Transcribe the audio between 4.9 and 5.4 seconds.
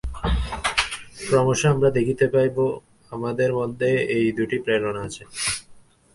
আছে।